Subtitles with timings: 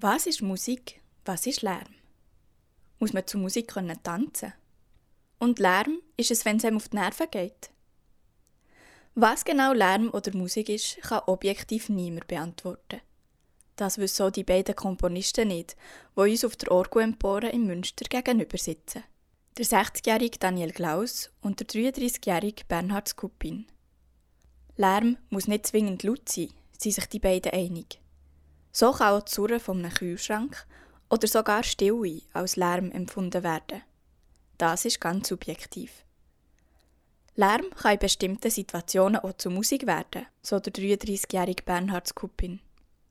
[0.00, 1.00] Was ist Musik?
[1.24, 1.92] Was ist Lärm?
[3.00, 4.52] Muss man zu Musik können tanzen?
[5.40, 7.70] Und Lärm ist es, wenn es einem auf die Nerven geht?
[9.16, 13.00] Was genau Lärm oder Musik ist, kann objektiv niemand beantworten.
[13.74, 15.76] Das wissen auch die beiden Komponisten nicht,
[16.16, 19.02] die uns auf der Orgo-Empore in Münster gegenüber sitzen.
[19.56, 23.66] Der 60-jährige Daniel Klaus und der 33-jährige Bernhard Skupin.
[24.76, 27.98] Lärm muss nicht zwingend laut sein, sind sich die beiden einig.
[28.78, 30.64] So kann auch das Surren von einem Kühlschrank
[31.10, 33.82] oder sogar Stille als Lärm empfunden werden.
[34.56, 35.90] Das ist ganz subjektiv.
[37.34, 42.60] Lärm kann in bestimmten Situationen auch zu Musik werden, so der 33-jährige Bernhard Skupin.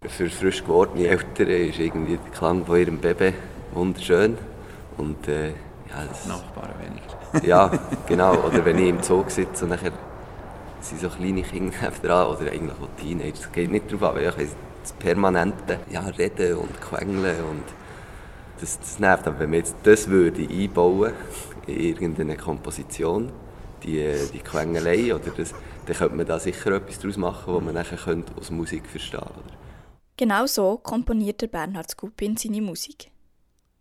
[0.04, 3.34] Für frisch gewordene Eltern ist irgendwie der Klang von ihrem Baby
[3.74, 4.38] wunderschön.
[4.96, 7.46] Und, äh, ja, das Nachbarn weniger.
[7.46, 7.72] ja,
[8.08, 8.36] genau.
[8.46, 9.92] Oder wenn ich im Zoo sitze und nachher
[10.80, 13.34] sind so kleine Kinder dran oder eigentlich auch Teenager.
[13.34, 14.56] Es geht nicht darauf an, ich weiss,
[14.88, 17.64] das permanente ja, Reden und Quengeln und
[18.60, 19.28] das, das nervt.
[19.28, 21.14] Aber wenn man jetzt das würde einbauen
[21.66, 23.32] in irgendeine Komposition,
[23.84, 25.54] die, die Quengelei, oder das,
[25.86, 29.20] dann könnte man da sicher etwas daraus machen, was man nachher könnte aus Musik verstehen
[29.20, 29.58] könnte.
[30.16, 33.12] Genau so komponiert der Bernhard Skupin seine Musik.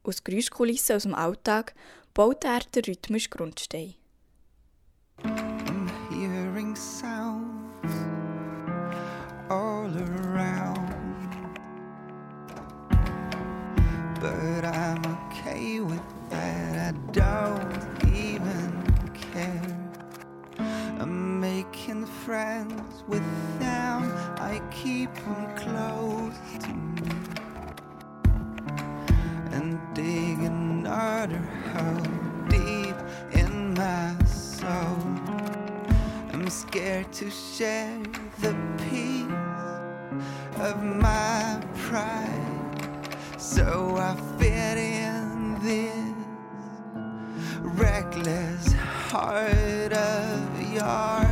[0.02, 1.74] Aus Geräuschkulissen aus dem Alltag
[2.14, 3.94] baut er den rhythmischen Grundstein.
[14.66, 16.94] I'm okay with that.
[16.94, 18.72] I don't even
[19.32, 19.76] care.
[20.58, 23.24] I'm making friends with
[23.58, 24.12] them.
[24.38, 27.12] I keep them close to me
[29.52, 32.96] and dig another hole deep
[33.32, 34.98] in my soul.
[36.32, 37.98] I'm scared to share
[38.40, 38.54] the
[38.90, 39.30] piece
[40.60, 42.65] of my pride,
[43.38, 46.14] so I fit in this
[47.78, 48.72] reckless
[49.10, 51.26] heart of yours.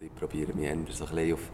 [0.00, 1.50] Ich probiere mich eher so ein bisschen auf,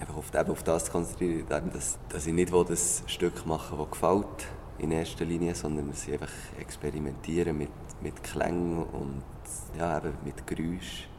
[0.00, 3.78] einfach auf, eben auf das zu konzentrieren, dass, dass ich nicht will, das Stück machen
[3.78, 4.46] das gefällt
[4.78, 7.70] in erster Linie, sondern dass ich einfach experimentiere mit,
[8.00, 9.22] mit Klängen und
[9.78, 11.11] ja, eben mit Geräusch.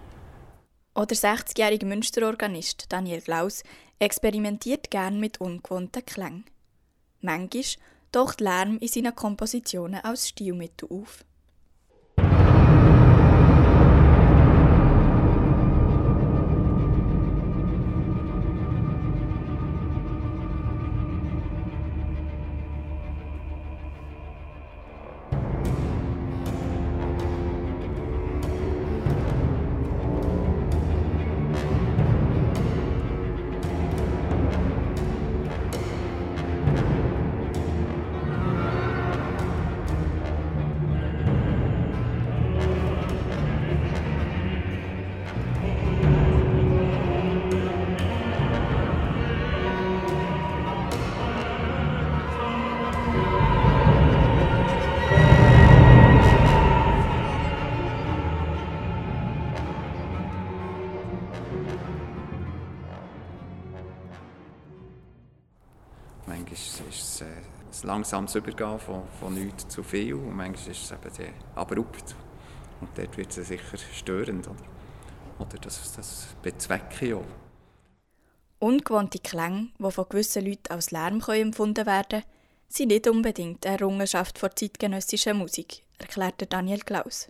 [0.96, 3.64] Auch der 60-jährige Münsterorganist Daniel Klaus
[4.00, 6.46] experimentiert gern mit ungewohnten Klängen.
[7.22, 7.64] Manchmal
[8.12, 11.26] taucht Lärm in seinen Kompositionen als Stilmittel auf.
[66.54, 70.84] Manchmal ist es äh, ein langsames Übergehen von, von nichts zu viel und manchmal ist
[70.84, 72.16] es eben sehr abrupt.
[72.80, 74.48] Und dort wird es sicher störend.
[74.48, 74.58] Oder,
[75.40, 77.26] oder das, das bezwecke ich auch.
[78.60, 82.24] Ungewohnte Klänge, die von gewissen Leuten als Lärm können empfunden werden können,
[82.70, 87.30] sind nicht unbedingt eine Errungenschaft der zeitgenössischen Musik, erklärt der Daniel Klaus.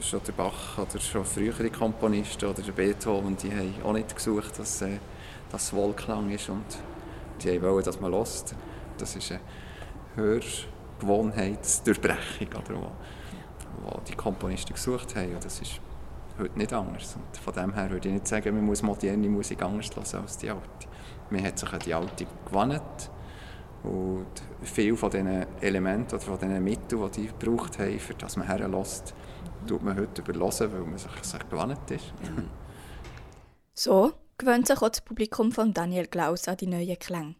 [0.00, 4.58] Schon der Bach oder schon frühere Komponisten oder der Beethoven, die haben auch nicht gesucht,
[4.58, 4.98] dass äh,
[5.50, 6.64] das Wohlklang ist und
[7.42, 8.54] die wollen, dass man hört.
[8.98, 9.40] Das ist eine
[10.16, 12.90] Hörgewohnheitsdurchbrechung, oder, wo,
[13.84, 15.34] wo die Komponisten gesucht haben.
[15.34, 15.80] Und das ist
[16.38, 17.16] heute nicht anders.
[17.16, 20.38] Und von dem her würde ich nicht sagen, man muss moderne Musik anders hören als
[20.38, 20.88] die alte.
[21.30, 23.10] Man hat sich an die alte gewandt
[23.82, 24.26] und
[24.62, 28.46] viele von diesen Elementen oder von diesen Mitteln, die die gebraucht haben, für das man
[28.46, 29.14] herlässt,
[29.66, 32.12] tut man heute überlassen, weil man sich, sich gewandt ist.
[33.72, 37.34] So gewöhnt sich auch das Publikum von Daniel Klaus an die neuen Klänge.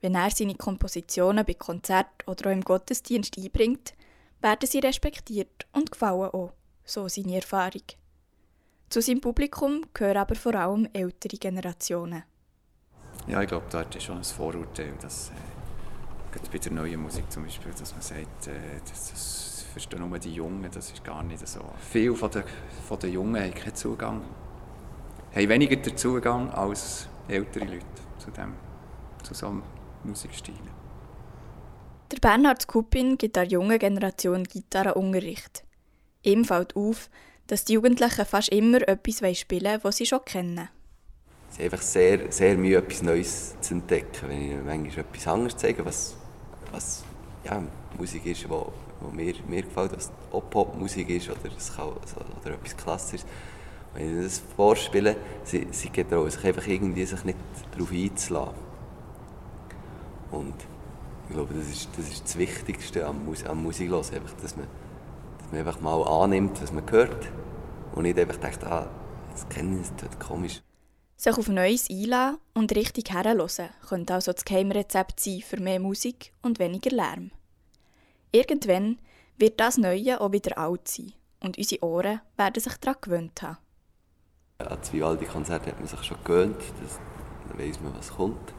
[0.00, 3.94] Wenn er seine Kompositionen bei Konzerten oder auch im Gottesdienst einbringt,
[4.40, 6.52] werden sie respektiert und gefallen auch,
[6.84, 7.82] so seine Erfahrung.
[8.88, 12.22] Zu seinem Publikum gehören aber vor allem ältere Generationen.
[13.26, 17.42] Ja, ich glaube, da ist schon ein Vorurteil, dass äh, bei der neuen Musik zum
[17.42, 21.46] Beispiel, dass man sagt, äh, das, das verstehen nur die Jungen, das ist gar nicht
[21.46, 21.60] so.
[21.90, 22.44] Viele von den,
[22.86, 24.22] von den Jungen haben keinen Zugang
[25.34, 27.86] haben weniger den Zugang als ältere Leute
[28.18, 28.54] zu, dem,
[29.22, 29.62] zu so einem
[30.04, 30.54] Musikstil.
[32.10, 35.64] Der Bernhard Skupin gibt der jungen Generation Gitarrenunterricht.
[36.22, 37.08] Ihm fällt auf,
[37.46, 40.68] dass die Jugendlichen fast immer etwas spielen wollen, was sie schon kennen.
[41.50, 44.28] Es ist einfach sehr, sehr Mühe, etwas Neues zu entdecken.
[44.28, 44.40] Wenn
[44.86, 46.16] ich manchmal etwas anderes zeige, was,
[46.70, 47.04] was
[47.44, 47.62] ja,
[47.98, 52.76] Musik ist, die mir, mir gefällt, was auch Popmusik ist oder, es kann, oder etwas
[52.76, 53.26] Klassisches.
[53.94, 57.38] Wenn ich das vorspiele, sie, sie getrauen sich einfach irgendwie sich nicht
[57.72, 58.54] darauf einzulassen.
[60.30, 60.54] Und
[61.28, 64.66] ich glaube, das ist das, ist das Wichtigste am, Mus am Musik einfach, dass, man,
[65.38, 67.28] dass man einfach mal annimmt, was man hört
[67.94, 68.88] und nicht einfach denkt, ah,
[69.32, 70.62] das kenne ich, das ist komisch.
[71.16, 76.32] Sich auf Neues einlassen und richtig herhören könnte also das Geheimrezept sein für mehr Musik
[76.42, 77.30] und weniger Lärm.
[78.32, 78.98] Irgendwann
[79.36, 83.58] wird das Neue auch wieder alt sein und unsere Ohren werden sich daran gewöhnt haben.
[84.68, 86.98] An Vivaldi-Konzerte hat man sich schon gewöhnt, das,
[87.48, 88.52] dann weiss man, was kommt.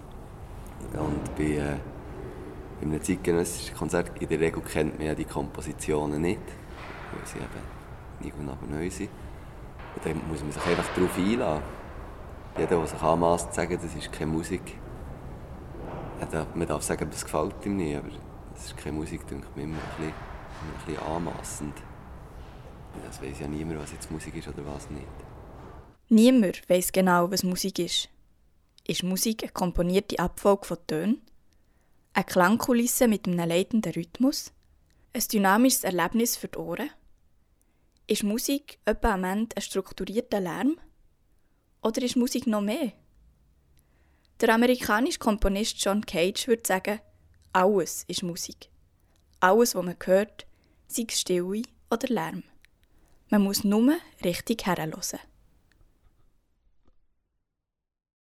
[0.93, 1.77] Und bei, äh,
[2.79, 6.41] bei einem zeitgenössischen Konzert in der Regel kennt man ja die Kompositionen nicht,
[7.11, 7.81] weil sie eben
[8.19, 9.09] nie und aber neu sind.
[9.95, 11.63] Und dann muss man sich einfach darauf einlassen.
[12.57, 14.77] Jeder, der sich anmasst, sagen, das ist keine Musik.
[16.53, 18.09] Man darf sagen, das gefällt ihm nicht, aber
[18.53, 21.73] das ist keine Musik, denkt mir immer ein bisschen, ein bisschen anmassend.
[23.05, 25.07] Das weiß ja niemand, was jetzt Musik ist oder was nicht.
[26.13, 28.09] Niemand weiß genau, was Musik ist.
[28.85, 31.21] Ist Musik eine komponierte Abfolge von Tönen?
[32.11, 34.51] Eine Klangkulisse mit einem leitenden Rhythmus?
[35.13, 36.89] Ein dynamisches Erlebnis für die Ohren?
[38.07, 40.77] Ist Musik etwa am Ende ein strukturierter Lärm?
[41.81, 42.91] Oder ist Musik noch mehr?
[44.41, 46.99] Der amerikanische Komponist John Cage würde sagen,
[47.53, 48.67] alles ist Musik.
[49.39, 50.45] Alles, was man hört,
[50.87, 52.43] sei es Stille oder Lärm.
[53.29, 55.30] Man muss nur richtig herhören.